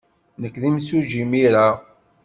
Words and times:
Nekk 0.41 0.55
d 0.61 0.63
imsujji 0.69 1.19
imir-a. 1.23 1.67